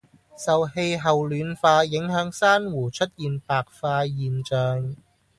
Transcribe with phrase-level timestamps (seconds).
[0.35, 4.95] 受氣候暖化影響珊瑚出現白化現象